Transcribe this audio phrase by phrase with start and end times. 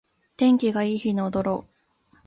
[0.35, 1.71] 天気がいい日に踊ろう